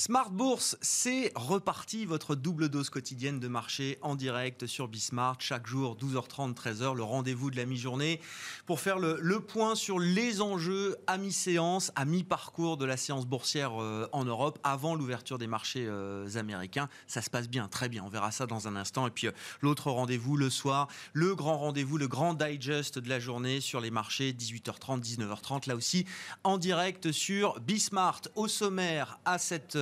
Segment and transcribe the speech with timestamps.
[0.00, 5.66] Smart Bourse, c'est reparti, votre double dose quotidienne de marché en direct sur Bismart, chaque
[5.66, 8.18] jour 12h30, 13h, le rendez-vous de la mi-journée
[8.64, 13.78] pour faire le, point sur les enjeux à mi-séance, à mi-parcours de la séance boursière
[13.78, 16.88] euh, en Europe, avant l'ouverture des marchés euh, américains.
[17.06, 19.06] Ça se passe bien, très bien, on verra ça dans un instant.
[19.06, 23.20] Et puis euh, l'autre rendez-vous le soir, le grand rendez-vous, le grand digest de la
[23.20, 26.06] journée sur les marchés, 18h30, 19h30, là aussi
[26.42, 28.22] en direct sur Bismart.
[28.34, 29.76] Au sommaire, à cette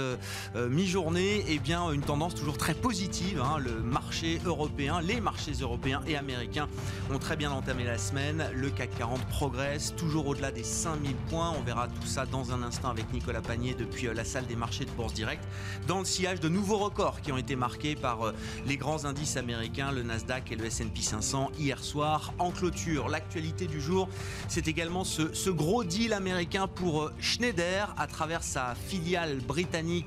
[0.56, 3.40] mi-journée, eh bien, une tendance toujours très positive.
[3.40, 3.58] Hein.
[3.58, 6.68] Le marché européen, les marchés européens et américains
[7.12, 8.44] ont très bien entamé la semaine.
[8.54, 11.54] Le CAC 40 progresse, toujours au-delà des 5000 points.
[11.58, 14.56] On verra tout ça dans un instant avec Nicolas Panier depuis euh, la salle des
[14.56, 15.42] marchés de Bourse Direct.
[15.86, 18.32] Dans le sillage de nouveaux records qui ont été marqués par
[18.66, 22.32] les grands indices américains, le Nasdaq et le S&P 500 hier soir.
[22.38, 24.08] En clôture, l'actualité du jour,
[24.48, 29.97] c'est également ce gros deal américain pour Schneider à travers sa filiale britannique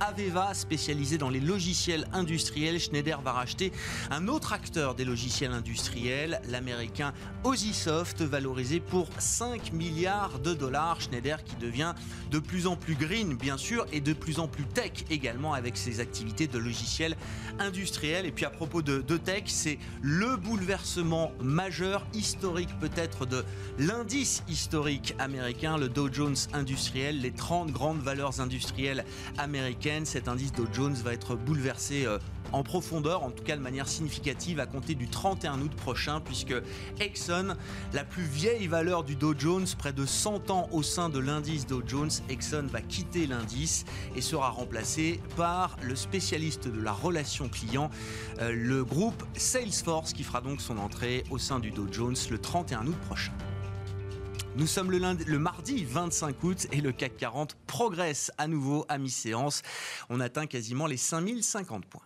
[0.00, 2.78] Aveva, spécialisé dans les logiciels industriels.
[2.78, 3.72] Schneider va racheter
[4.10, 11.00] un autre acteur des logiciels industriels, l'américain Osisoft, valorisé pour 5 milliards de dollars.
[11.00, 11.94] Schneider qui devient
[12.30, 15.76] de plus en plus green, bien sûr, et de plus en plus tech également avec
[15.76, 17.16] ses activités de logiciels
[17.58, 18.26] industriels.
[18.26, 23.44] Et puis à propos de, de tech, c'est le bouleversement majeur, historique peut-être, de
[23.78, 29.04] l'indice historique américain, le Dow Jones industriel, les 30 grandes valeurs industrielles
[29.38, 30.06] américaine.
[30.06, 32.18] Cet indice Dow Jones va être bouleversé euh,
[32.52, 36.54] en profondeur, en tout cas de manière significative, à compter du 31 août prochain, puisque
[37.00, 37.56] Exxon,
[37.92, 41.66] la plus vieille valeur du Dow Jones, près de 100 ans au sein de l'indice
[41.66, 47.48] Dow Jones, Exxon va quitter l'indice et sera remplacé par le spécialiste de la relation
[47.48, 47.90] client,
[48.40, 52.38] euh, le groupe Salesforce, qui fera donc son entrée au sein du Dow Jones le
[52.38, 53.32] 31 août prochain.
[54.58, 59.60] Nous sommes le, mardi 25 août et le CAC 40 progresse à nouveau à mi-séance.
[60.08, 62.00] On atteint quasiment les 5050 points.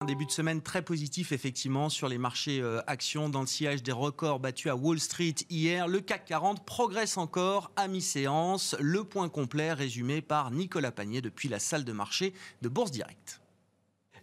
[0.00, 3.82] Un début de semaine très positif effectivement sur les marchés euh, actions dans le sillage
[3.82, 5.86] des records battus à Wall Street hier.
[5.86, 8.74] Le CAC 40 progresse encore à mi-séance.
[8.80, 13.42] Le point complet résumé par Nicolas Panier depuis la salle de marché de Bourse Directe.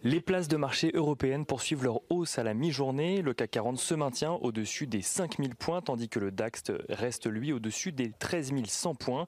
[0.06, 3.22] Les places de marché européennes poursuivent leur hausse à la mi-journée.
[3.22, 7.54] Le CAC 40 se maintient au-dessus des 5000 points, tandis que le DAX reste lui
[7.54, 9.26] au-dessus des 13 100 points.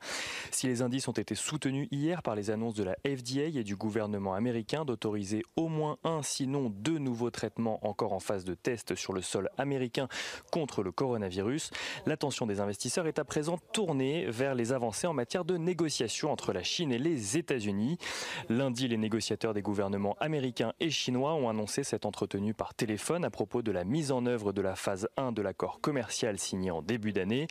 [0.50, 3.74] Si les indices ont été soutenus hier par les annonces de la FDA et du
[3.74, 8.96] gouvernement américain d'autoriser au moins un, sinon deux nouveaux traitements encore en phase de test
[8.96, 10.08] sur le sol américain
[10.52, 11.70] contre le coronavirus,
[12.04, 16.52] l'attention des investisseurs est à présent tournée vers les avancées en matière de négociations entre
[16.52, 17.96] la Chine et les États-Unis.
[18.50, 23.30] Lundi, les négociateurs des gouvernements américains et chinois ont annoncé s'être entretenus par téléphone à
[23.30, 26.82] propos de la mise en œuvre de la phase 1 de l'accord commercial signé en
[26.82, 27.46] début d'année.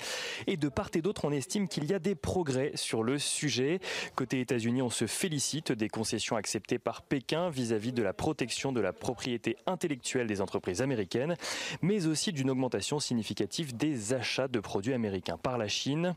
[0.47, 3.79] Et de part et d'autre, on estime qu'il y a des progrès sur le sujet.
[4.15, 8.81] Côté États-Unis, on se félicite des concessions acceptées par Pékin vis-à-vis de la protection de
[8.81, 11.35] la propriété intellectuelle des entreprises américaines,
[11.81, 16.15] mais aussi d'une augmentation significative des achats de produits américains par la Chine.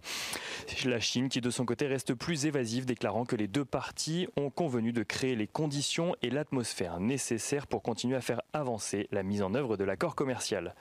[0.84, 4.50] La Chine qui de son côté reste plus évasive, déclarant que les deux parties ont
[4.50, 9.42] convenu de créer les conditions et l'atmosphère nécessaire pour continuer à faire avancer la mise
[9.42, 10.74] en œuvre de l'accord commercial.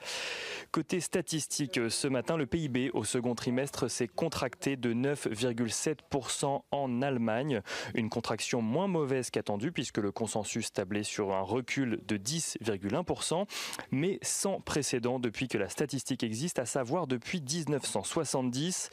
[0.70, 7.62] Côté statistique, ce matin, le PIB au second trimestre s'est contracté de 9,7% en Allemagne,
[7.94, 13.46] une contraction moins mauvaise qu'attendue puisque le consensus tablait sur un recul de 10,1%,
[13.90, 18.90] mais sans précédent depuis que la statistique existe, à savoir depuis 1970.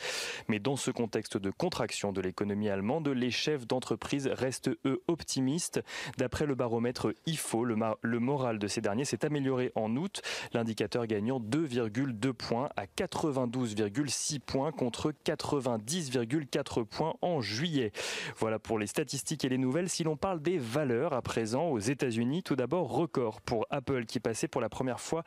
[0.47, 5.81] Mais dans ce contexte de contraction de l'économie allemande, les chefs d'entreprise restent eux optimistes.
[6.17, 7.63] D'après le baromètre IFO.
[7.63, 10.21] Le, le moral de ces derniers s'est amélioré en août,
[10.53, 17.91] l'indicateur gagnant 2,2 points à 92,6 points contre 90,4 points en juillet.
[18.37, 19.89] Voilà pour les statistiques et les nouvelles.
[19.89, 24.19] Si l'on parle des valeurs à présent aux États-Unis, tout d'abord record pour Apple qui
[24.19, 25.23] passait pour la première fois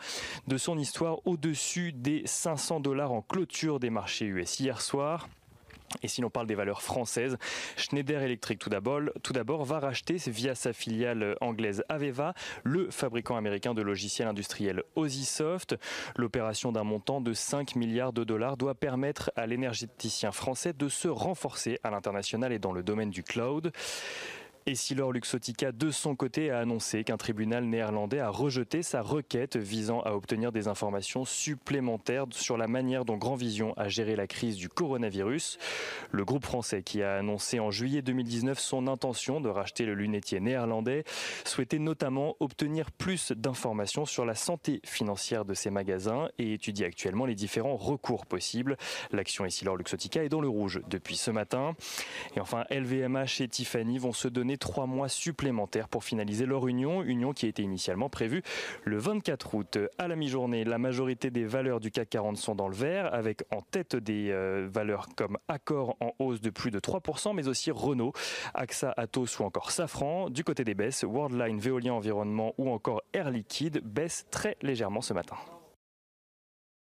[0.47, 5.29] de son histoire au-dessus des 500 dollars en clôture des marchés US hier soir.
[6.03, 7.39] Et si l'on parle des valeurs françaises,
[7.77, 8.71] Schneider Electric tout
[9.33, 15.77] d'abord, va racheter via sa filiale anglaise Aveva le fabricant américain de logiciels industriels Osisoft.
[16.17, 21.09] L'opération d'un montant de 5 milliards de dollars doit permettre à l'énergéticien français de se
[21.09, 23.73] renforcer à l'international et dans le domaine du cloud.
[24.69, 30.03] Essilor Luxotica, de son côté, a annoncé qu'un tribunal néerlandais a rejeté sa requête visant
[30.03, 34.57] à obtenir des informations supplémentaires sur la manière dont Grand Vision a géré la crise
[34.57, 35.57] du coronavirus.
[36.11, 40.39] Le groupe français qui a annoncé en juillet 2019 son intention de racheter le lunetier
[40.39, 41.05] néerlandais
[41.47, 47.25] souhaitait notamment obtenir plus d'informations sur la santé financière de ses magasins et étudie actuellement
[47.25, 48.77] les différents recours possibles.
[49.13, 51.75] L'action Essilor Luxotica est dans le rouge depuis ce matin.
[52.37, 57.03] Et enfin, LVMH et Tiffany vont se donner trois mois supplémentaires pour finaliser leur union,
[57.03, 58.43] union qui était initialement prévue
[58.85, 59.79] le 24 août.
[59.99, 63.45] À la mi-journée, la majorité des valeurs du CAC 40 sont dans le vert, avec
[63.51, 67.71] en tête des euh, valeurs comme Accor en hausse de plus de 3%, mais aussi
[67.71, 68.13] Renault,
[68.55, 70.31] AXA, Atos ou encore Safran.
[70.31, 75.15] Du côté des baisses, Worldline, Veolia Environnement ou encore Air Liquide baissent très légèrement ce
[75.15, 75.37] matin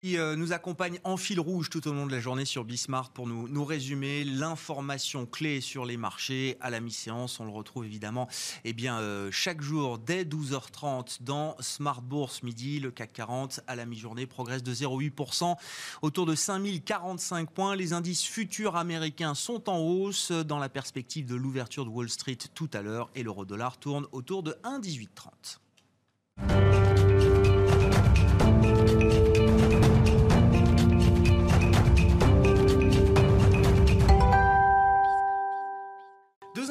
[0.05, 3.09] qui euh, nous accompagne en fil rouge tout au long de la journée sur Bismart
[3.09, 7.41] pour nous, résumer l'information clé sur les marchés à la mi-séance.
[7.41, 8.29] On le retrouve évidemment
[8.65, 12.81] eh bien, euh, chaque jour dès 12h30 dans Smart Bourse midi.
[12.81, 15.57] Le CAC 40 à la mi-journée progresse de 0,8%
[16.03, 17.75] autour de 5045 points.
[17.75, 22.37] Les indices futurs américains sont en hausse dans la perspective de l'ouverture de Wall Street
[22.55, 25.64] tout à l'heure et l'euro-dollar tourne autour de 1,1830.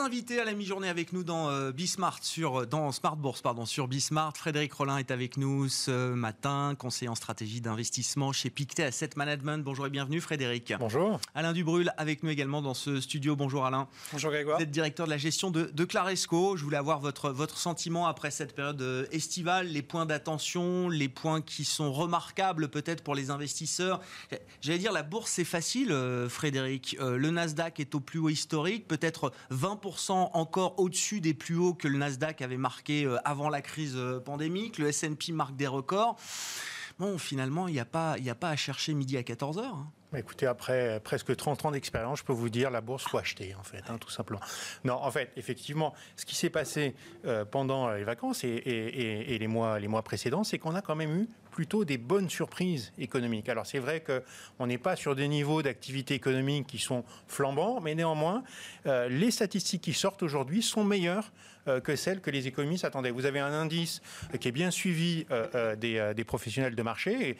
[0.03, 3.87] Invité à la mi-journée avec nous dans euh, Bismart sur dans Smart Bourse pardon sur
[3.87, 4.35] Bismart.
[4.35, 9.63] Frédéric Rollin est avec nous ce matin, conseiller en stratégie d'investissement chez Pictet Asset Management.
[9.63, 10.73] Bonjour et bienvenue Frédéric.
[10.77, 11.21] Bonjour.
[11.35, 13.37] Alain Dubrul avec nous également dans ce studio.
[13.37, 13.87] Bonjour Alain.
[14.11, 14.57] Bonjour Grégoire.
[14.57, 16.57] Vous êtes directeur de la gestion de, de Claresco.
[16.57, 21.07] Je voulais avoir votre votre sentiment après cette période euh, estivale, les points d'attention, les
[21.07, 24.01] points qui sont remarquables peut-être pour les investisseurs.
[24.59, 26.97] J'allais dire la bourse c'est facile euh, Frédéric.
[26.99, 29.77] le Nasdaq est au plus haut historique, peut-être 20
[30.09, 34.19] encore au-dessus des plus hauts que le Nasdaq avait marqué euh, avant la crise euh,
[34.19, 34.77] pandémique.
[34.77, 36.17] Le S&P marque des records.
[36.99, 39.61] Bon, finalement, il n'y a, pas, à chercher midi à 14h.
[39.61, 39.87] Hein.
[40.15, 43.63] Écoutez, après presque 30 ans d'expérience, je peux vous dire la bourse faut acheter en
[43.63, 44.41] fait, hein, tout simplement.
[44.83, 46.93] Non, en fait, effectivement, ce qui s'est passé
[47.25, 51.85] euh, pendant les vacances et, les mois précédents, c'est qu'on a quand même eu plutôt
[51.85, 53.47] des bonnes surprises économiques.
[53.47, 57.95] Alors c'est vrai qu'on n'est pas sur des niveaux d'activité économique qui sont flambants, mais
[57.95, 58.43] néanmoins,
[58.87, 61.31] euh, les statistiques qui sortent aujourd'hui sont meilleures
[61.83, 63.11] que celles que les économistes attendaient.
[63.11, 64.01] Vous avez un indice
[64.39, 67.37] qui est bien suivi euh, des, professionnels de marché,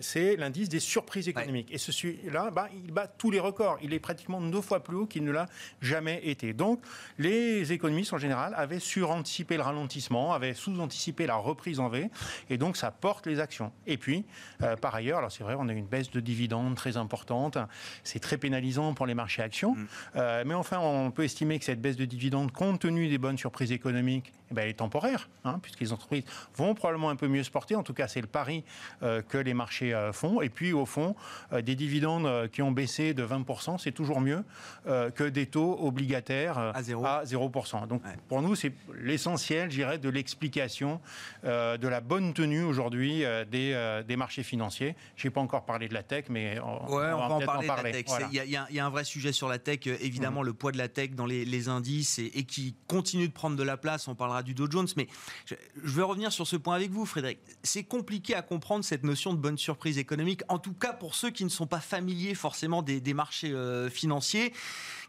[0.00, 1.68] c'est l'indice des surprises économiques.
[1.72, 3.78] Et celui-là, bah, il bat tous les records.
[3.82, 5.46] Il est pratiquement deux fois plus haut qu'il ne l'a
[5.80, 6.52] jamais été.
[6.52, 6.80] Donc
[7.18, 12.10] les économistes en général avaient suranticiper le ralentissement, avaient sous-anticipé la reprise en V,
[12.50, 13.72] et donc ça porte les actions.
[13.86, 14.24] Et puis,
[14.62, 17.58] euh, par ailleurs, alors c'est vrai, on a une baisse de dividendes très importante.
[18.04, 19.74] C'est très pénalisant pour les marchés actions.
[19.74, 19.86] Mm.
[20.16, 23.38] Euh, mais enfin, on peut estimer que cette baisse de dividendes, compte tenu des bonnes
[23.42, 26.24] surprises économiques, eh ben, elle est temporaire, hein, puisque les entreprises
[26.56, 27.74] vont probablement un peu mieux se porter.
[27.76, 28.64] En tout cas, c'est le pari
[29.02, 30.40] euh, que les marchés font.
[30.40, 31.14] Et puis, au fond,
[31.52, 34.44] des dividendes qui ont baissé de 20%, c'est toujours mieux
[34.86, 37.86] que des taux obligataires à 0%.
[37.86, 41.00] Donc, pour nous, c'est l'essentiel, je dirais, de l'explication
[41.44, 44.94] de la bonne tenue aujourd'hui euh, euh, des, marchés financiers.
[45.16, 47.92] Je n'ai pas encore parlé de la tech, mais on, va, en parler.
[47.92, 48.06] La tech.
[48.32, 50.46] Il y, a un vrai sujet sur la tech, euh, évidemment, mmh.
[50.46, 53.76] le poids de la tech dans les, indices et, qui continue de prendre de la
[53.76, 54.08] place.
[54.08, 55.08] On parlera du Dow Jones, mais
[55.46, 57.38] je, veux revenir sur ce point avec vous, Frédéric.
[57.62, 61.30] C'est compliqué à comprendre cette notion de bonne surprise économique, en tout cas pour ceux
[61.30, 63.54] qui ne sont pas familiers forcément des, marchés
[63.90, 64.52] financiers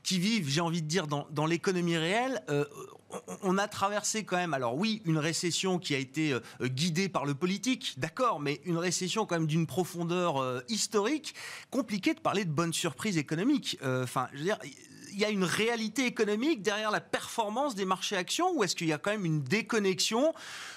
[0.03, 2.65] qui vivent, j'ai envie de dire, dans, l'économie réelle, euh,
[3.41, 7.25] on a traversé quand même, alors oui, une récession qui a été euh, guidée par
[7.25, 11.35] le politique, d'accord, mais une récession quand même d'une profondeur euh, historique.
[11.71, 13.77] Compliqué de parler de bonne surprise économique.
[13.83, 14.59] Enfin, je veux dire,
[15.13, 18.87] il y a une réalité économique derrière la performance des marchés actions ou est-ce qu'il
[18.87, 20.33] y a quand même une déconnexion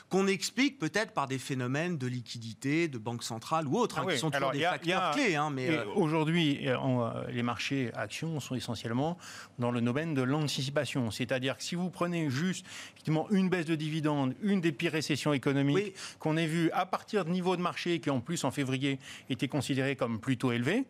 [0.08, 4.12] qu'on explique peut-être par des phénomènes de liquidité, de banque centrale ou autres, hein, ah
[4.12, 5.34] qui sont toujours des facteurs clés.
[5.34, 9.18] Hein, mais euh, Aujourd'hui, euh, euh, les marchés actions sont essentiellement
[9.58, 11.10] dans le domaine de l'anticipation.
[11.10, 15.32] C'est-à-dire que si vous prenez juste effectivement, une baisse de dividendes, une des pires récessions
[15.32, 18.98] économiques qu'on ait vues à partir de niveaux de marché qui en plus en février
[19.28, 20.84] étaient considérés comme plutôt élevés,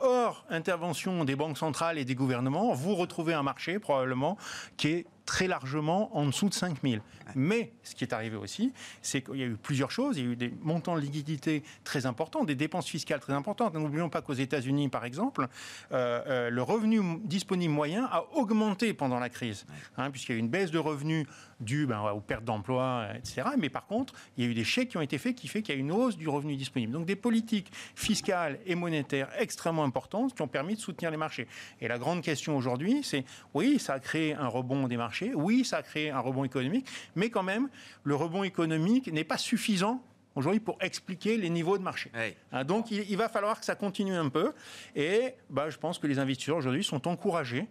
[0.00, 4.36] Hors intervention des banques centrales et des gouvernements, vous retrouvez un marché probablement
[4.76, 7.02] qui est très largement en dessous de 5 000.
[7.34, 10.16] Mais ce qui est arrivé aussi, c'est qu'il y a eu plusieurs choses.
[10.16, 13.74] Il y a eu des montants de liquidité très importants, des dépenses fiscales très importantes.
[13.74, 15.48] N'oublions pas qu'aux États-Unis, par exemple,
[15.92, 19.66] euh, euh, le revenu disponible moyen a augmenté pendant la crise,
[19.98, 21.26] hein, puisqu'il y a eu une baisse de revenus
[21.60, 23.48] dû ben, aux pertes d'emplois, etc.
[23.58, 25.62] Mais par contre, il y a eu des chèques qui ont été faits qui fait
[25.62, 26.92] qu'il y a une hausse du revenu disponible.
[26.92, 31.46] Donc des politiques fiscales et monétaires extrêmement importantes qui ont permis de soutenir les marchés.
[31.80, 35.64] Et la grande question aujourd'hui, c'est oui, ça a créé un rebond des marchés, oui,
[35.64, 37.68] ça a créé un rebond économique, mais quand même,
[38.04, 40.02] le rebond économique n'est pas suffisant
[40.36, 42.12] aujourd'hui pour expliquer les niveaux de marché.
[42.52, 44.52] Hein, donc il, va falloir que ça continue un peu.
[44.94, 47.66] Et bah, je pense que les investisseurs aujourd'hui sont encouragés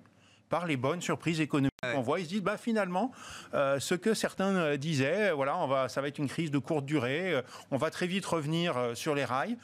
[0.50, 2.20] par les bonnes surprises économiques qu'on voit.
[2.20, 3.12] Ils se disent, bah, finalement,
[3.54, 6.60] euh, ce que certains euh, disaient, voilà, on va, ça va être une crise de
[6.60, 9.58] courte durée, euh, on va très vite revenir sur les rails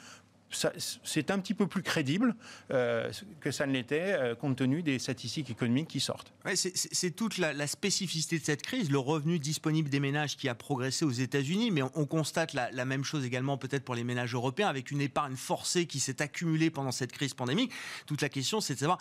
[0.54, 2.34] c'est un petit peu plus crédible
[2.70, 6.32] euh, que ça ne l'était euh, compte tenu des statistiques économiques qui sortent.
[6.54, 11.04] c'est toute la, spécificité de cette crise, le revenu disponible des ménages qui a progressé
[11.04, 14.90] aux États-Unis, mais on, constate la, même chose également peut-être pour les ménages européens, avec
[14.90, 17.72] une épargne forcée qui s'est accumulée pendant cette crise pandémique.
[18.06, 18.98] Toute la question, c'est de savoir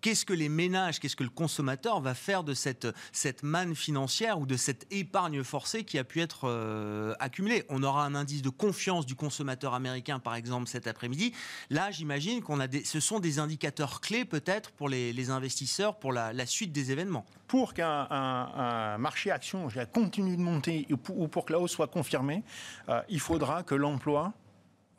[0.00, 4.40] qu'est-ce que les ménages, qu'est-ce que le consommateur va faire de cette, cette manne financière
[4.40, 7.64] ou de cette épargne forcée qui a pu être euh, accumulée.
[7.68, 11.32] On aura un indice de confiance du consommateur américain, par exemple, cette après-midi.
[11.70, 16.12] Là, j'imagine qu'on a des, ce sont des indicateurs clés peut-être pour les, investisseurs pour
[16.12, 17.26] la, suite des événements.
[17.46, 22.42] Pour qu'un marché action continue de monter ou pour que la hausse soit confirmée,
[22.88, 24.32] euh, il faudra que l'emploi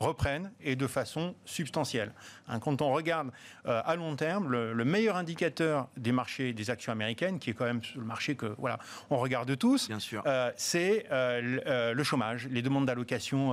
[0.02, 2.12] reprennent et de façon substantielle.
[2.48, 3.30] Hein, quand on regarde
[3.66, 7.64] euh, à long terme, le, meilleur indicateur des marchés des actions américaines, qui est quand
[7.64, 8.78] même le marché que voilà
[9.10, 9.88] on regarde tous,
[10.26, 13.52] euh, c'est euh, le chômage, les demandes d'allocation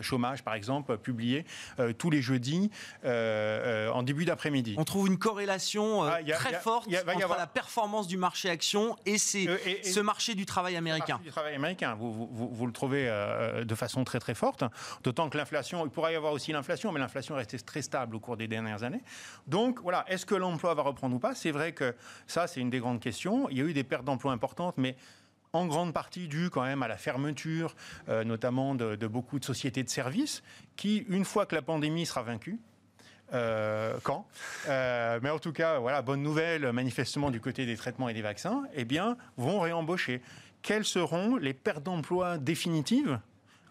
[0.00, 1.44] chômage par exemple publiées
[1.98, 2.70] tous les jeudis
[3.04, 4.74] en début d'après-midi.
[4.78, 10.00] On trouve une corrélation ah, très forte entre la performance du marché action et, ce
[10.00, 11.20] marché du travail américain.
[11.22, 13.06] du travail américain, vous, vous, vous le trouvez
[13.64, 14.64] de façon très très forte,
[15.02, 18.16] d'autant que l'inflation il pourrait y avoir aussi l'inflation, mais l'inflation est restée très stable
[18.16, 19.02] au cours des dernières années.
[19.46, 21.34] Donc voilà, est-ce que l'emploi va reprendre ou pas?
[21.34, 21.94] C'est vrai que
[22.26, 23.48] ça, c'est une des grandes questions.
[23.50, 24.96] Il y a eu des pertes d'emplois importantes, mais
[25.52, 27.74] en grande partie dû quand même à la fermeture,
[28.08, 30.42] euh, notamment de, beaucoup de sociétés de services,
[30.76, 32.58] qui, une fois que la pandémie sera vaincue,
[33.32, 34.26] euh, quand
[34.68, 38.22] euh, Mais en tout cas, voilà, bonne nouvelle, manifestement du côté des traitements et des
[38.22, 40.20] vaccins, eh bien, vont réembaucher.
[40.62, 43.18] Quelles seront les pertes d'emplois définitives?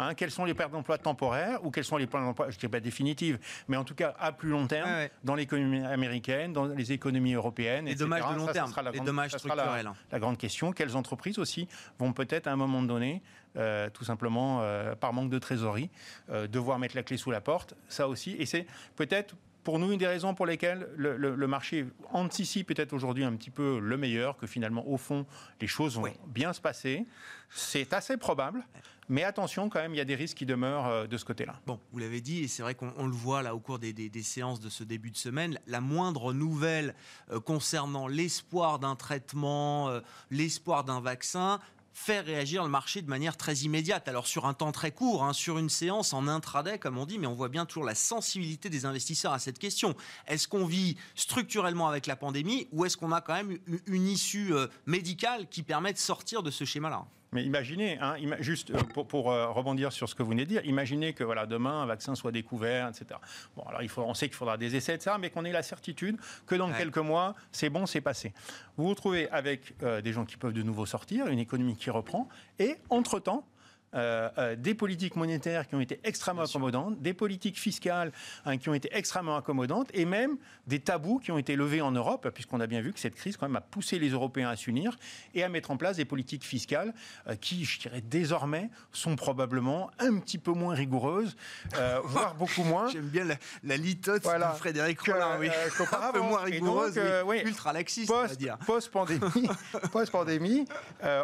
[0.03, 2.59] Hein, quelles sont les pertes d'emplois temporaires ou quelles sont les pertes d'emplois, je ne
[2.59, 4.89] dirais pas définitives, mais en tout cas à plus long terme
[5.23, 7.85] dans l'économie américaine, dans les économies européennes.
[7.85, 9.91] Les dommages de long terme, la les dommages structurels.
[10.11, 10.71] La, grande question.
[10.71, 11.67] Quelles entreprises aussi
[11.99, 13.21] vont peut-être à un moment donné,
[13.57, 15.89] euh, tout simplement euh, par manque de trésorerie,
[16.29, 17.75] euh, devoir mettre la clé sous la porte?
[17.87, 18.35] Ça aussi.
[18.39, 23.23] Et c'est peut-être pour nous, une des raisons pour lesquelles le, marché anticipe peut-être aujourd'hui
[23.23, 25.25] un petit peu le meilleur, que finalement, au fond,
[25.61, 27.05] les choses vont bien se passer.
[27.49, 28.65] C'est assez probable.
[29.09, 31.59] Mais attention, quand même, il y a des risques qui demeurent euh, de ce côté-là.
[31.65, 33.93] Bon, vous l'avez dit, et c'est vrai qu'on le voit là au cours des,
[34.23, 36.95] séances de ce début de semaine, la moindre nouvelle
[37.31, 39.99] euh, concernant l'espoir d'un traitement, euh,
[40.31, 41.59] l'espoir d'un vaccin,
[41.95, 44.07] faire réagir le marché de manière très immédiate.
[44.07, 47.19] Alors sur un temps très court, hein, sur une séance en intraday, comme on dit,
[47.19, 49.95] mais on voit bien toujours la sensibilité des investisseurs à cette question.
[50.27, 54.53] Est-ce qu'on vit structurellement avec la pandémie ou est-ce qu'on a quand même une issue
[54.87, 57.05] médicale qui permet de sortir de ce schéma-là?
[57.33, 60.65] Mais imaginez, hein, juste euh, pour, euh, rebondir sur ce que vous venez de dire,
[60.65, 63.19] imaginez que voilà, demain un vaccin soit découvert, etc.
[63.55, 65.63] Bon, alors il faut, on sait qu'il faudra des essais, etc., mais qu'on ait la
[65.63, 68.33] certitude que dans quelques mois, c'est bon, c'est passé.
[68.77, 71.89] Vous vous retrouvez avec euh, des gens qui peuvent de nouveau sortir, une économie qui
[71.89, 72.27] reprend,
[72.59, 73.45] et entre-temps,
[73.95, 78.11] euh, euh, des politiques monétaires qui ont été extrêmement accommodantes, des politiques fiscales
[78.45, 81.91] hein, qui ont été extrêmement accommodantes, et même des tabous qui ont été levés en
[81.91, 84.55] Europe, puisqu'on a bien vu que cette crise quand même a poussé les Européens à
[84.55, 84.97] s'unir
[85.35, 86.93] et à mettre en place des politiques fiscales
[87.27, 91.35] euh, qui, je dirais, désormais sont probablement un petit peu moins rigoureuses,
[92.03, 92.89] voire beaucoup moins.
[92.89, 93.25] J'aime bien
[93.63, 95.49] la, litote de Frédéric Rollin, oui.
[95.49, 96.99] un peu moins rigoureuse,
[97.45, 98.57] ultra laxiste, post, on va dire.
[98.65, 99.49] Post-pandémie,
[99.91, 100.65] post-pandémie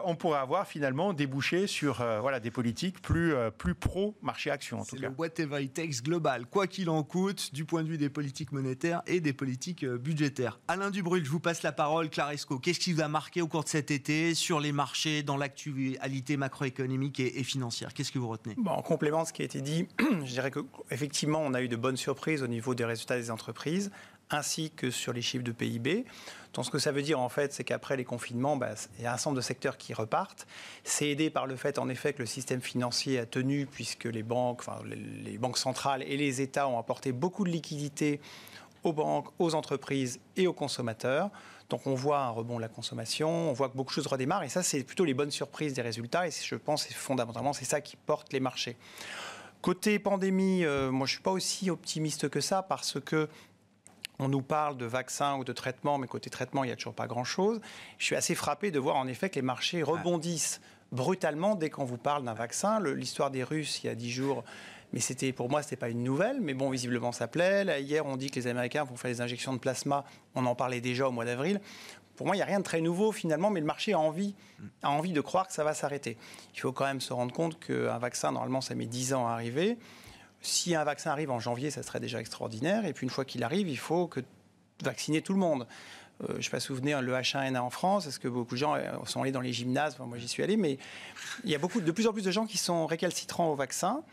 [0.06, 4.84] on pourrait avoir finalement débouché sur voilà, des politique plus, euh, plus pro-marché-action.
[4.84, 8.10] C'est le whatever it takes global, quoi qu'il en coûte, du point de vue des
[8.10, 10.60] politiques monétaires et des politiques euh, budgétaires.
[10.68, 12.10] Alain Dubrul, je vous passe la parole.
[12.10, 15.38] Claresco, qu'est-ce qui vous a marqué au cours de cet été sur les marchés, dans
[15.38, 17.94] l'actualité macroéconomique et, financière?
[17.94, 18.56] Qu'est-ce que vous retenez?
[18.58, 19.88] Bon, En complément de ce qui a été dit,
[20.26, 23.90] je dirais qu'effectivement, on a eu de bonnes surprises au niveau des résultats des entreprises
[24.30, 26.06] ainsi que sur les chiffres de PIB.
[26.54, 29.08] Donc ce que ça veut dire en fait, c'est qu'après les confinements, bah, il y
[29.08, 30.48] a un ensemble de secteurs qui repartent.
[30.84, 34.24] C'est aidé par le fait en effet que le système financier a tenu puisque les
[34.24, 38.20] banques, les banques centrales et les États ont apporté beaucoup de liquidités
[38.84, 41.30] aux banques, aux entreprises et aux consommateurs.
[41.70, 44.44] Donc on voit un rebond de la consommation, on voit que beaucoup de choses redémarrent
[44.44, 47.80] et ça c'est plutôt les bonnes surprises des résultats et je pense fondamentalement c'est ça
[47.80, 48.76] qui porte les marchés.
[49.62, 53.28] Côté pandémie, euh, moi je suis pas aussi optimiste que ça parce que
[54.20, 56.94] on nous parle de vaccins ou de traitements, mais côté traitement, il n'y a toujours
[56.94, 57.62] pas grand-chose.
[57.98, 60.62] Je suis assez frappé de voir en effet que les marchés rebondissent
[60.92, 62.80] brutalement dès qu'on vous parle d'un vaccin.
[62.82, 64.44] L'histoire des Russes, il y a dix jours,
[64.92, 67.82] mais c'était pour moi, ce n'était pas une nouvelle, mais bon, visiblement, ça plaît.
[67.82, 70.04] hier, on dit que les Américains vont faire des injections de plasma.
[70.36, 71.62] On en parlait déjà au mois d'avril.
[72.18, 74.36] Pour moi, il n'y a rien de très nouveau finalement, mais le marché a envie,
[74.84, 76.18] a envie de croire que ça va s'arrêter.
[76.54, 79.32] Il faut quand même se rendre compte qu'un vaccin, normalement, ça met 10 ans à
[79.32, 79.78] arriver.
[80.42, 82.86] Si un vaccin arrive en janvier, ça serait déjà extraordinaire.
[82.86, 84.22] Et puis une fois qu'il arrive, il faut que
[84.84, 85.68] vacciner tout le monde.
[86.22, 88.08] Euh, je ne sais pas souvenir le H1N1 en France.
[88.08, 89.98] Est-ce que beaucoup de gens euh, sont allés dans les gymnases?
[90.00, 90.78] Moi, j'y suis allé, mais
[91.44, 94.04] il y a beaucoup, de plus en plus de gens qui sont récalcitrants au vaccin.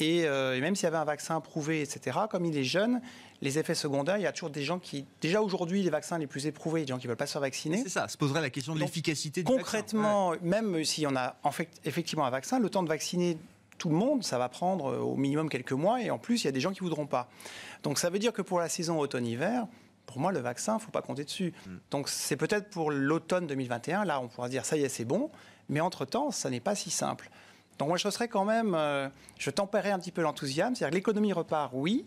[0.00, 3.00] Euh, et, même s'il y avait un vaccin approuvé, etc., comme il est jeune,
[3.42, 6.26] les effets secondaires, il y a toujours des gens qui, déjà aujourd'hui, les vaccins les
[6.26, 7.80] plus éprouvés, des gens qui ne veulent pas se faire vacciner.
[7.84, 10.40] C'est ça, se poserait la question de l'efficacité du concrètement, vaccin.
[10.40, 13.38] Concrètement, même si on a en fait, effectivement un vaccin, le temps de vacciner
[13.78, 16.48] tout le monde, ça va prendre au minimum quelques mois, et en plus, il y
[16.48, 17.28] a des gens qui ne voudront pas.
[17.82, 19.66] Donc ça veut dire que pour la saison automne-hiver,
[20.06, 21.52] pour moi, le vaccin, il ne faut pas compter dessus.
[21.66, 21.70] Mm.
[21.90, 25.30] Donc c'est peut-être pour l'automne 2021, là, on pourra dire, ça y est, c'est bon,
[25.68, 27.30] mais entre-temps, ça n'est pas si simple.
[27.78, 30.96] Donc moi, je serais quand même, euh, je tempérerais un petit peu l'enthousiasme, c'est-à-dire que
[30.96, 32.04] l'économie repart, oui,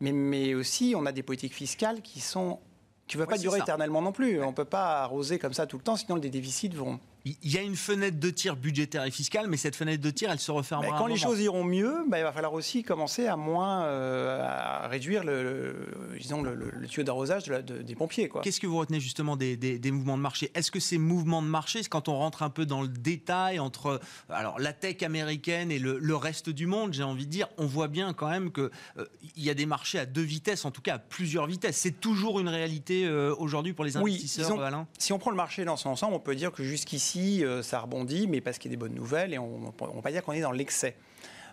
[0.00, 2.58] mais, mais aussi on a des politiques fiscales qui sont
[3.06, 4.40] qui ne veulent pas durer éternellement non plus.
[4.40, 7.50] On ne peut pas arroser comme ça tout le temps, sinon les déficits vont, il
[7.50, 10.38] y a une fenêtre de tir budgétaire et fiscale, mais cette fenêtre de tir, elle
[10.38, 10.98] se refermera.
[10.98, 14.88] quand les choses iront mieux, bah, il va falloir aussi commencer à moins euh, à
[14.88, 15.74] réduire le,
[16.18, 18.30] disons le, tuyau d'arrosage des pompiers.
[18.42, 20.50] Qu'est-ce que vous retenez justement des, mouvements de marché?
[20.54, 24.00] Est-ce que ces mouvements de marché, quand on rentre un peu dans le détail entre
[24.28, 27.88] alors la tech américaine et le, reste du monde, j'ai envie de dire, on voit
[27.88, 30.94] bien quand même qu'il euh, y a des marchés à deux vitesses, en tout cas
[30.96, 31.76] à plusieurs vitesses.
[31.76, 34.86] C'est toujours une réalité euh, aujourd'hui pour les investisseurs, oui, Alain?
[34.98, 37.80] Si on prend le marché dans son ensemble, on peut dire que jusqu'ici euh, ça
[37.80, 40.22] rebondit, mais parce qu'il y a des bonnes nouvelles, et on ne va pas dire
[40.22, 40.96] qu'on est dans l'excès.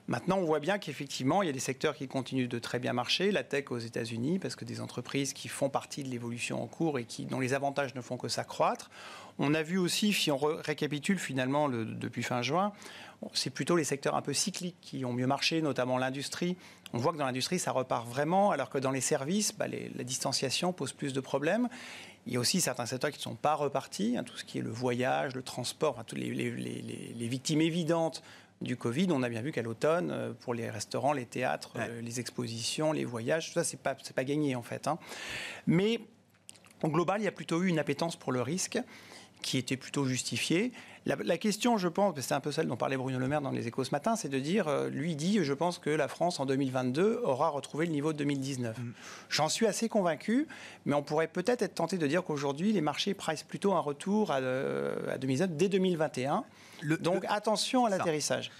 [0.09, 2.93] Maintenant, on voit bien qu'effectivement, il y a des secteurs qui continuent de très bien
[2.93, 3.29] marcher.
[3.29, 6.97] La tech aux États-Unis, parce que des entreprises qui font partie de l'évolution en cours
[6.97, 8.89] et dont les avantages ne font que s'accroître.
[9.37, 12.71] On a vu aussi, si on récapitule finalement depuis fin juin,
[13.33, 16.55] c'est plutôt les secteurs un peu cycliques qui ont mieux marché, notamment l'industrie.
[16.93, 20.03] On voit que dans l'industrie, ça repart vraiment, alors que dans les services, bah, la
[20.05, 21.67] distanciation pose plus de problèmes.
[22.27, 24.57] Il y a aussi certains secteurs qui ne sont pas repartis, hein, tout ce qui
[24.57, 28.21] est le voyage, le transport, enfin, toutes les, les, victimes évidentes
[28.61, 29.07] du Covid.
[29.11, 32.91] On a bien vu qu'à l'automne, euh, pour les restaurants, les théâtres, euh, les expositions,
[32.91, 34.87] les voyages, tout ça, c'est pas, pas gagné en fait.
[34.87, 34.99] Hein.
[35.67, 36.01] Mais
[36.83, 38.77] au global, il y a plutôt eu une appétence pour le risque
[39.41, 40.73] qui était plutôt justifiée.
[41.07, 43.67] La, question, je pense, c'est un peu celle dont parlait Bruno Le Maire dans les
[43.67, 46.45] échos ce matin, c'est de dire, euh, lui dit, je pense que la France en
[46.45, 48.77] 2022 aura retrouvé le niveau de 2019.
[48.77, 48.91] Mm.
[49.29, 50.47] J'en suis assez convaincu,
[50.85, 54.31] mais on pourrait peut-être être tenté de dire qu'aujourd'hui, les marchés pricent plutôt un retour
[54.31, 56.43] à, 2019 dès 2021.
[56.99, 58.51] Donc attention à l'atterrissage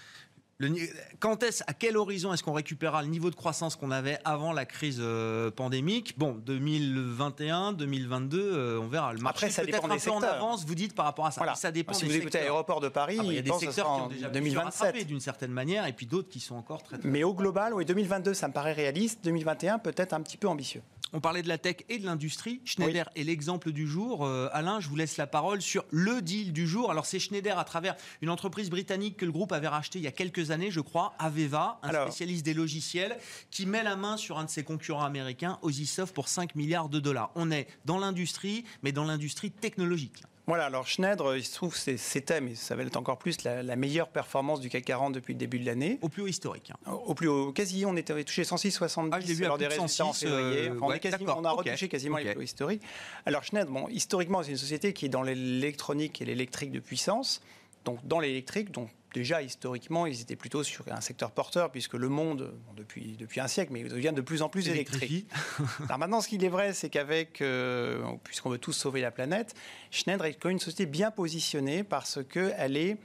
[1.19, 4.53] quand est-ce, à quel horizon est-ce qu'on récupérera le niveau de croissance qu'on avait avant
[4.53, 6.17] la crise euh, pandémique?
[6.17, 9.13] Bon, 2021, 2022, euh, on verra.
[9.13, 11.55] Le marché Après, ça peut-être un peu en avance, vous dites, par rapport à ça.
[11.55, 14.01] Ça dépend si vous écoutez l'aéroport de Paris, ah, il y a des secteurs qui
[14.01, 16.97] ont déjà 2027 d'une certaine manière, et puis d'autres qui sont encore très.
[16.97, 19.19] très Mais au global, oui, 2022, ça me paraît réaliste.
[19.23, 20.81] 2021, peut-être un petit peu ambitieux.
[21.13, 22.59] On parlait de la tech et de l'industrie.
[22.65, 24.25] Schneider est l'exemple du jour.
[24.25, 26.91] Euh, Alain, je vous laisse la parole sur le deal du jour.
[26.91, 30.07] Alors, c'est Schneider à travers une entreprise britannique que le groupe avait racheté il y
[30.07, 33.17] a quelques années, je crois, Aveva, un spécialiste des logiciels,
[33.51, 36.99] qui met la main sur un de ses concurrents américains, Osisoft, pour 5 milliards de
[36.99, 37.31] dollars.
[37.35, 40.23] On est dans l'industrie, mais dans l'industrie technologique.
[40.47, 44.07] Voilà, alors Schneider, il se trouve, c'était, mais ça va être encore plus, la, meilleure
[44.07, 45.99] performance du CAC 40 depuis le début de l'année.
[46.01, 46.71] Au plus haut historique.
[46.71, 46.91] Hein.
[47.05, 50.69] Au, plus haut, quasi, on était touché 106,70 ah, lors des résultats en février.
[50.69, 52.81] Euh, on, on, a retouché quasiment les plus hauts historiques.
[53.25, 57.41] Alors Schneider, bon, historiquement, c'est une société qui est dans l'électronique et l'électrique de puissance.
[57.85, 62.09] Donc dans l'électrique, donc déjà historiquement, ils étaient plutôt sur un secteur porteur, puisque le
[62.09, 65.29] monde, depuis, depuis un siècle, mais il devient de plus en plus électrique.
[65.85, 69.55] Alors maintenant, ce qu'il est vrai, c'est qu'avec, euh, puisqu'on veut tous sauver la planète,
[69.91, 72.97] Schneider est quand même une société bien positionnée parce qu'elle est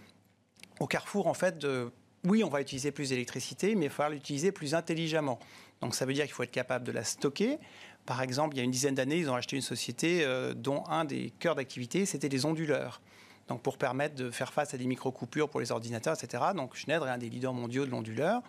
[0.80, 1.90] au carrefour, en fait, de
[2.24, 5.40] oui, on va utiliser plus d'électricité, mais il va falloir l'utiliser plus intelligemment.
[5.80, 7.58] Donc ça veut dire qu'il faut être capable de la stocker.
[8.06, 10.84] Par exemple, il y a une dizaine d'années, ils ont acheté une société euh, dont
[10.88, 13.00] un des cœurs d'activité, c'était des onduleurs
[13.56, 16.42] pour permettre de faire face à des micro-coupures pour les ordinateurs, etc.
[16.54, 18.42] Donc Schneider est un des leaders mondiaux de l'onduleur.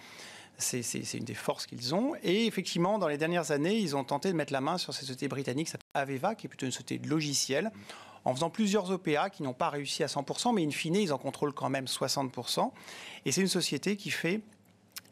[0.57, 2.13] C'est une des forces qu'ils ont.
[2.21, 5.05] Et effectivement, dans les dernières années, ils ont tenté de mettre la main sur cette
[5.05, 7.71] société britannique Aveva, qui est plutôt une société de logiciels,
[8.23, 11.17] en faisant plusieurs OPA qui n'ont pas réussi à 100%, mais in fine, ils en
[11.17, 12.71] contrôlent quand même 60%.
[13.25, 14.41] Et c'est une société qui fait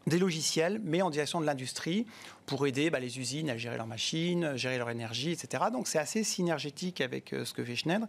[0.08, 2.06] des logiciels, mais en direction de l'industrie,
[2.45, 5.65] pour aider bah, les usines à gérer leurs machines, gérer leur énergie, etc.
[5.71, 8.08] Donc c'est assez synergétique avec euh, ce que fait Schneider.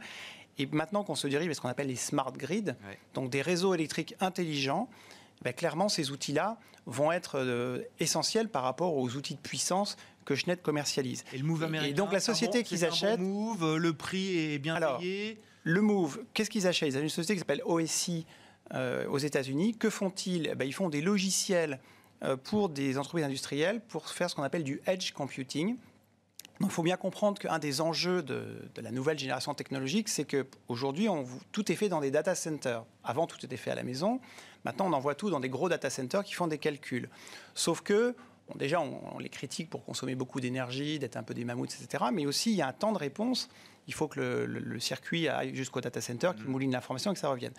[0.62, 2.72] Et maintenant qu'on se dirige vers ce qu'on appelle les smart grids,
[3.14, 4.88] donc des réseaux électriques intelligents,
[5.42, 10.36] ben clairement, ces outils-là vont être euh, essentiels par rapport aux outils de puissance que
[10.36, 11.24] Schneider commercialise.
[11.32, 11.90] Et le move américain.
[11.90, 13.18] Et donc la société qu'ils achètent.
[13.18, 15.40] Bon move, le prix est bien Alors, payé.
[15.64, 16.90] Le move, qu'est-ce qu'ils achètent?
[16.90, 18.24] Ils ont une société qui s'appelle OSI
[18.74, 19.76] euh, aux États-Unis.
[19.76, 20.48] Que font-ils?
[20.52, 21.80] Eh ben, Ils font des logiciels
[22.22, 25.76] euh, pour des entreprises industrielles pour faire ce qu'on appelle du edge computing.
[26.60, 31.08] Il faut bien comprendre qu'un des enjeux de, de, la nouvelle génération technologique, c'est qu'aujourd'hui,
[31.50, 32.84] tout est fait dans des data centers.
[33.02, 34.20] Avant, tout était fait à la maison.
[34.64, 37.08] Maintenant, on envoie tout dans des gros data centers qui font des calculs.
[37.54, 38.14] Sauf que,
[38.48, 41.74] bon, déjà, on, on, les critique pour consommer beaucoup d'énergie, d'être un peu des mammouths,
[41.80, 42.04] etc.
[42.12, 43.48] Mais aussi, il y a un temps de réponse.
[43.88, 47.14] Il faut que le, le, le circuit aille jusqu'au data center, qu'il mouline l'information et
[47.14, 47.52] que ça revienne.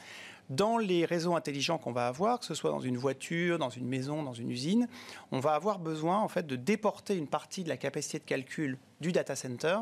[0.50, 3.88] Dans les réseaux intelligents qu'on va avoir, que ce soit dans une voiture, dans une
[3.88, 4.88] maison, dans une usine,
[5.32, 8.78] on va avoir besoin en fait de déporter une partie de la capacité de calcul
[9.02, 9.80] du data center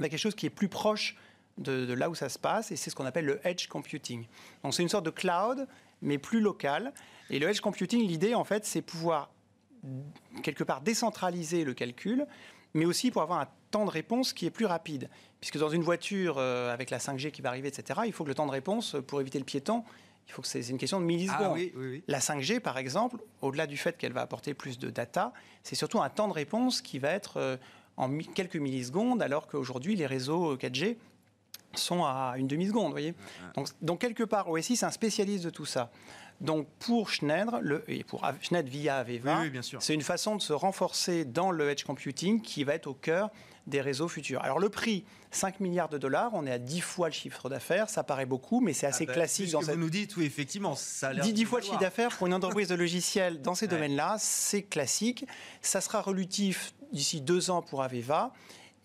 [0.00, 1.16] vers quelque chose qui est plus proche
[1.58, 4.26] de, de là où ça se passe, et c'est ce qu'on appelle le edge computing.
[4.62, 5.66] Donc c'est une sorte de cloud,
[6.00, 6.92] mais plus local.
[7.30, 9.30] Et le edge computing, l'idée en fait, c'est pouvoir
[10.42, 12.26] quelque part décentraliser le calcul,
[12.74, 15.08] mais aussi pour avoir un temps de réponse qui est plus rapide.
[15.40, 18.28] Puisque dans une voiture, euh, avec la 5G qui va arriver, etc., il faut que
[18.28, 19.84] le temps de réponse, pour éviter le piéton,
[20.28, 21.38] il faut que c'est une question de millisecondes.
[21.40, 22.04] Ah, oui, oui, oui.
[22.06, 26.00] La 5G, par exemple, au-delà du fait qu'elle va apporter plus de data, c'est surtout
[26.00, 27.56] un temps de réponse qui va être euh,
[27.96, 30.96] en quelques millisecondes, alors qu'aujourd'hui, les réseaux 4G
[31.74, 33.14] sont à une demi-seconde, voyez.
[33.54, 35.90] Donc, donc, quelque part, OSI, c'est un spécialiste de tout ça.
[36.42, 40.42] Donc pour Schneider, le, et pour Schneider via Aveva, oui, oui, c'est une façon de
[40.42, 43.30] se renforcer dans le edge computing qui va être au cœur
[43.68, 44.42] des réseaux futurs.
[44.42, 47.88] Alors le prix, 5 milliards de dollars, on est à 10 fois le chiffre d'affaires,
[47.88, 49.52] ça paraît beaucoup, mais c'est assez ah bah, classique.
[49.52, 49.76] Dans que cette...
[49.76, 52.34] vous nous dites, oui, effectivement, ça a 10, 10 fois le chiffre d'affaires pour une
[52.34, 53.70] entreprise de logiciels dans ces Ouais.
[53.70, 55.24] domaines-là, c'est classique.
[55.60, 58.32] Ça sera relutif d'ici deux ans pour Aveva,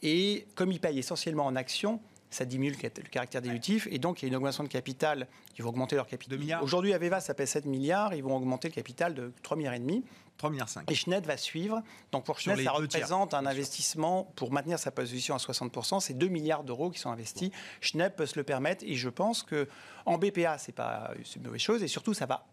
[0.03, 4.25] et comme ils payent essentiellement en actions, ça diminue le, caractère dilutif, et donc il
[4.25, 6.59] y a une augmentation de capital, ils vont augmenter leur capital.
[6.61, 9.79] Aujourd'hui, Aveva, ça pèse 7 milliards, ils vont augmenter le capital de 3 milliards et
[9.79, 10.03] demi.
[10.37, 10.91] 3 milliards 5.
[10.91, 11.81] Et Schneider va suivre.
[12.11, 15.99] Donc pour Schneider, ça tiers, représente un investissement pour maintenir sa position à 60%.
[15.99, 17.49] C'est 2 milliards d'euros qui sont investis.
[17.81, 19.67] Schneider peut se le permettre et je pense que
[20.05, 22.45] en BPA, c'est pas une mauvaise chose et surtout ça va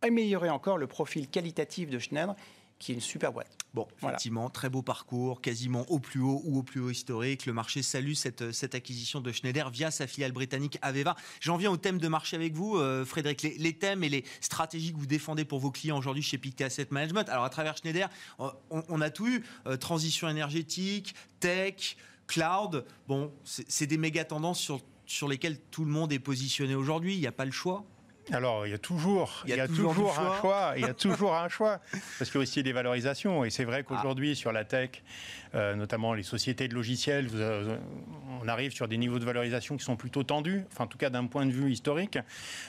[0.00, 2.34] améliorer encore le profil qualitatif de Schneider
[2.78, 3.50] qui est une super boîte.
[3.74, 4.14] Bon, Voilà.
[4.16, 7.44] effectivement, très beau parcours, quasiment au plus haut ou au plus haut historique.
[7.46, 11.16] Le marché salue cette, cette acquisition de Schneider via sa filiale britannique Aveva.
[11.40, 13.42] J'en viens au thème de marché avec vous, euh, Frédéric.
[13.42, 16.64] Les, les thèmes et les stratégies que vous défendez pour vos clients aujourd'hui chez Pictet
[16.64, 17.28] Asset Management.
[17.28, 18.08] Alors, à travers Schneider,
[18.40, 19.44] euh, on, on a tout eu.
[19.66, 22.84] Euh, transition énergétique, tech, cloud.
[23.06, 27.14] Bon, c'est c'est des méga tendances sur, sur lesquelles tout le monde est positionné aujourd'hui.
[27.14, 27.84] Il n'y a pas le choix.
[28.32, 30.74] Alors, il y a toujours, Il y a toujours un choix.
[30.76, 31.80] Il y a toujours un choix.
[32.18, 33.44] Parce qu'il y a aussi des valorisations.
[33.44, 35.02] Et c'est vrai qu'aujourd'hui, sur la tech,
[35.54, 37.78] euh, notamment les sociétés de logiciels, vous, euh,
[38.42, 41.08] on arrive sur des niveaux de valorisation qui sont plutôt tendus, enfin, en tout cas
[41.10, 42.18] d'un point de vue historique,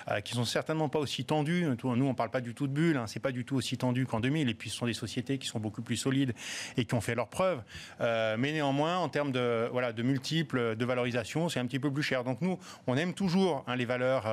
[0.10, 1.66] euh, qui sont certainement pas aussi tendus.
[1.84, 2.98] Nous, on parle pas du tout de bulle.
[2.98, 4.50] Hein, c'est pas du tout aussi tendu qu'en 2000.
[4.50, 6.34] Et puis, ce sont des sociétés qui sont beaucoup plus solides
[6.78, 7.62] et qui ont fait leurs preuves.
[8.00, 11.92] Euh, mais néanmoins, en termes de, voilà, de multiples de valorisation, c'est un petit peu
[11.92, 12.24] plus cher.
[12.24, 14.26] Donc nous, on aime toujours hein, les valeurs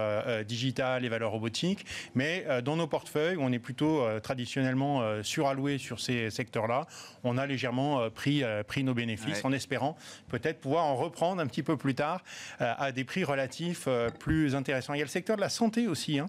[0.45, 5.23] digitales, les valeurs robotiques, mais euh, dans nos portefeuilles, on est plutôt euh, traditionnellement euh,
[5.23, 6.87] suralloué sur ces secteurs-là.
[7.25, 9.47] On a légèrement pris, pris nos bénéfices Ouais.
[9.47, 9.97] en espérant
[10.29, 12.23] peut-être pouvoir en reprendre un petit peu plus tard
[12.61, 13.89] à des prix relatifs
[14.21, 14.95] plus intéressants.
[14.95, 16.27] Il y a le secteur de la santé aussi, hein,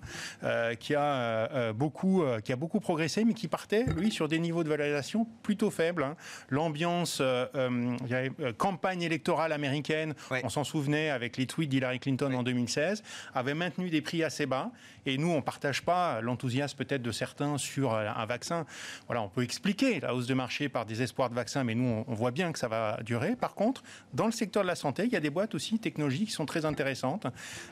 [0.79, 4.69] qui, a, beaucoup, qui a beaucoup progressé, mais qui partait, lui, sur des niveaux de
[4.69, 6.03] valorisation plutôt faibles.
[6.03, 6.15] hein.
[6.49, 10.41] L'ambiance, euh, campagne électorale américaine, Ouais.
[10.43, 14.45] on s'en souvenait avec les tweets d'Hillary Clinton en 2016, avait maintenu des prix assez
[14.45, 14.71] bas.
[15.05, 18.65] Et nous, on ne partage pas l'enthousiasme peut-être de certains sur euh, un vaccin.
[19.07, 22.03] Voilà, on peut expliquer la hausse de marché par des espoirs de vaccin, mais nous,
[22.07, 23.35] on, voit bien que ça va durer.
[23.35, 26.27] Par contre, dans le secteur de la santé, il y a des boîtes aussi technologiques
[26.27, 27.27] qui sont très intéressantes.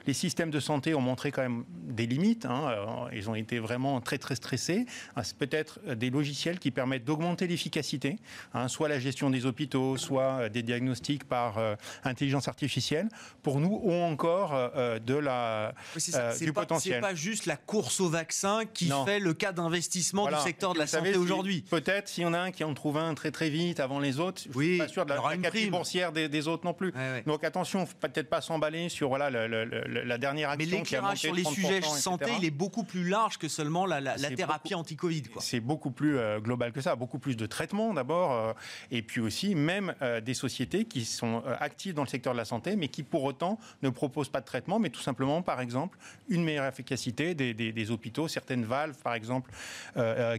[0.08, 2.46] Les systèmes de santé ont montré quand même des limites.
[2.46, 2.68] hein.
[2.70, 4.86] Euh, Ils ont été vraiment très, très stressés.
[5.16, 8.18] Ah, C'est peut-être euh, des logiciels qui permettent d'augmenter l'efficacité,
[8.54, 13.10] hein, soit la gestion des hôpitaux, soit des diagnostics par euh, intelligence artificielle.
[13.44, 16.20] Pour nous, ont encore euh, de la, Oui, ça.
[16.32, 16.95] euh, du pas, potentiel.
[16.96, 19.06] C'est pas juste la course au vaccin qui Non.
[19.06, 20.38] fait le cas d'investissement Voilà.
[20.38, 21.64] du secteur de la santé si- aujourd'hui.
[21.70, 24.20] Peut-être s'il y en a un qui en trouve un très très vite avant les
[24.20, 26.90] autres, je Oui, suis pas sûr de la, la boursière des, des autres non plus.
[26.90, 27.24] Ouais, ouais.
[27.26, 31.44] Donc attention, peut-être pas s'emballer sur voilà, la dernière Mais action a l'éclairage sur les
[31.44, 35.24] 30%, sujets santé, il est beaucoup plus large que seulement la, thérapie anti-Covid.
[35.40, 38.54] C'est beaucoup plus euh, global que ça, beaucoup plus de traitements d'abord, euh,
[38.92, 42.46] et puis aussi même euh, des sociétés qui sont actives dans le secteur de la
[42.46, 45.98] santé, mais qui pour autant ne proposent pas de traitement, mais tout simplement, par exemple,
[46.30, 49.52] une meilleure efficacité des, hôpitaux, certaines valves, par exemple,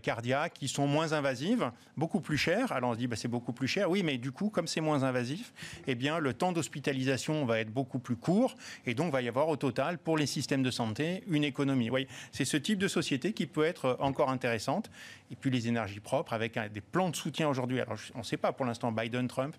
[0.03, 2.73] cardiaques, qui sont moins invasives, beaucoup plus chères.
[2.73, 3.91] Alors on se dit, bah, c'est beaucoup plus cher.
[3.91, 5.53] Oui, mais du coup, comme c'est moins invasif,
[5.87, 8.55] eh bien, le temps d'hospitalisation va être beaucoup plus court
[8.87, 11.91] et donc va y avoir au total, pour les systèmes de santé, une économie.
[11.91, 14.91] Oui, c'est ce type de société qui peut être encore intéressante.
[15.31, 17.81] Et puis les énergies propres avec des plans de soutien aujourd'hui.
[17.81, 19.55] Alors on ne sait pas pour l'instant Biden-Trump.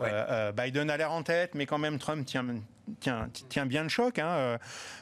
[0.00, 2.44] Euh, euh, Biden a l'air en tête, mais quand même Trump tient,
[3.00, 4.18] tient, tient bien le choc.
[4.18, 4.28] Hein.
[4.28, 4.58] Euh,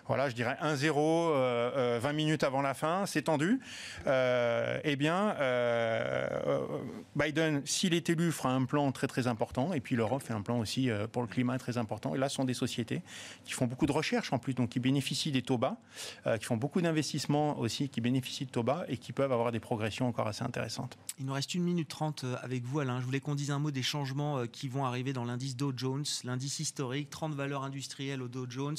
[0.06, 3.60] voilà, je dirais 1-0, 20 minutes avant la fin, c'est tendu.
[4.06, 5.34] eh bien,
[7.16, 9.72] Biden, s'il est élu, fera un plan très très important.
[9.72, 12.14] Et puis l'Europe fait un plan aussi pour le climat très important.
[12.14, 13.02] Et là, ce sont des sociétés
[13.44, 15.78] qui font beaucoup de recherche en plus, donc qui bénéficient des taux bas,
[16.38, 19.60] qui font beaucoup d'investissements aussi, qui bénéficient de taux bas et qui peuvent avoir des
[19.60, 20.98] progressions encore assez intéressantes.
[21.18, 23.00] Il nous reste une minute trente avec vous, Alain.
[23.00, 26.04] Je voulais qu'on dise un mot des changements qui vont arriver dans l'indice Dow Jones,
[26.24, 28.76] l'indice historique, 30 valeurs industrielles au Dow Jones,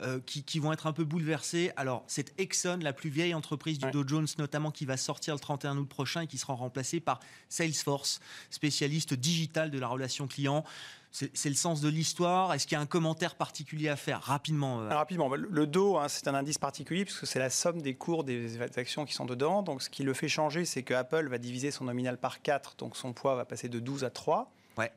[0.00, 1.72] euh, qui, vont être un peu bouleversées.
[1.76, 5.40] Alors, c'est Exxon, la plus vieille entreprise du Dow Jones, notamment, qui va sortir le
[5.40, 10.64] 31 août prochain et qui sera remplacée par Salesforce, spécialiste digital de la relation client.
[11.10, 12.52] C'est le sens de l'histoire.
[12.52, 14.88] Est-ce qu'il y a un commentaire particulier à faire rapidement euh?
[14.88, 18.60] Rapidement, le Dow, hein, c'est un indice particulier puisque c'est la somme des cours des
[18.76, 19.62] actions qui sont dedans.
[19.62, 22.74] Donc, ce qui le fait changer, c'est que Apple va diviser son nominal par 4,
[22.78, 24.52] donc son poids va passer de 12 à 3.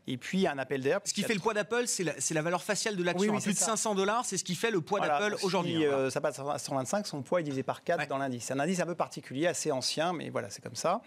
[0.07, 0.99] Et puis un appel d'air.
[1.03, 3.33] Ce qui fait le poids d'Apple, c'est la, valeur faciale de l'action.
[3.33, 5.85] Oui, plus de 500 dollars, c'est ce qui fait le poids d'Apple aujourd'hui.
[5.85, 5.91] Hein.
[5.91, 8.45] Euh, ça passe à 125, son poids est divisé par 4 dans l'indice.
[8.45, 11.01] C'est un indice un peu particulier, assez ancien, mais voilà, c'est comme ça.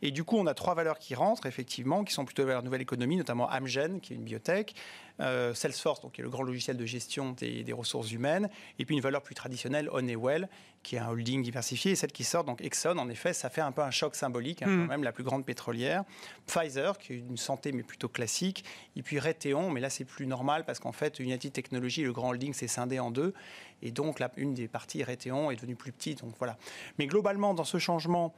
[0.00, 2.62] Et du coup, on a trois valeurs qui rentrent, effectivement, qui sont plutôt vers la
[2.62, 4.74] nouvelle économie, notamment Amgen, qui est une biotech,
[5.20, 8.84] euh, Salesforce, donc, qui est le grand logiciel de gestion des, des, ressources humaines, et
[8.84, 10.48] puis une valeur plus traditionnelle, Honeywell,
[10.82, 13.60] qui est un holding diversifié, et celle qui sort, donc Exxon, en effet, ça fait
[13.60, 14.80] un peu un choc symbolique, hein, hmm.
[14.82, 16.04] quand même la plus grande pétrolière.
[16.46, 18.64] Pfizer, qui est une santé mais plutôt classique,
[18.96, 22.30] et puis Raytheon, mais là c'est plus normal parce qu'en fait, United Technologies, le grand
[22.30, 23.34] holding, s'est scindé en deux,
[23.82, 26.56] et donc là, une des parties Raytheon est devenue plus petite, donc voilà.
[26.98, 28.34] Mais globalement, dans ce changement,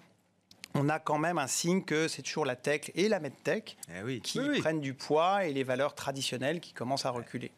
[0.74, 4.20] on a quand même un signe que c'est toujours la tech et la medtech eh
[4.20, 7.52] qui prennent du poids et les valeurs traditionnelles qui commencent à reculer.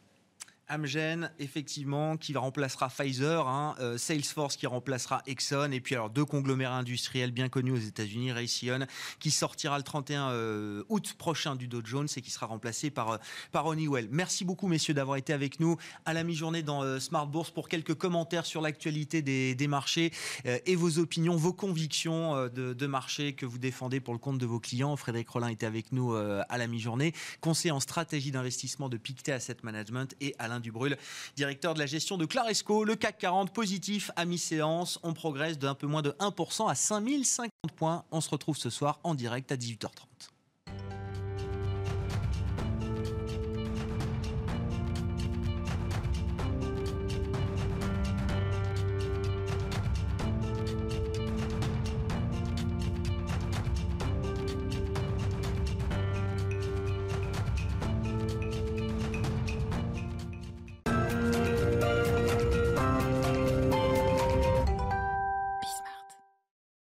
[0.68, 6.24] Amgen, effectivement, qui remplacera Pfizer, hein, euh, Salesforce qui remplacera Exxon, et puis alors deux
[6.24, 8.86] conglomérats industriels bien connus aux États-Unis, Raytheon,
[9.20, 13.10] qui sortira le 31 euh, août prochain du Dow Jones et qui sera remplacé par,
[13.10, 13.16] euh,
[13.52, 14.08] par Honeywell.
[14.10, 17.94] Merci beaucoup, messieurs, d'avoir été avec nous à la mi-journée dans Smart Bourse pour quelques
[17.94, 20.12] commentaires sur l'actualité des, des, marchés
[20.44, 24.46] et vos opinions, vos convictions de, de, marché que vous défendez pour le compte de
[24.46, 24.96] vos clients.
[24.96, 29.56] Frédéric Rollin était avec nous à la mi-journée, conseiller en stratégie d'investissement de Pictet Asset
[29.62, 30.96] Management et Alain du Dubrul,
[31.36, 32.84] directeur de la gestion de Claresco.
[32.84, 34.98] Le CAC 40 positif à mi-séance.
[35.02, 38.04] On progresse d'un peu moins de 1% à 5050 points.
[38.10, 40.35] On se retrouve ce soir en direct à 18h30.